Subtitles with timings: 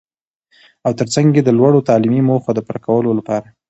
[0.85, 3.47] او تر څنګ يې د لوړو تعليمي موخو د پوره کولو لپاره.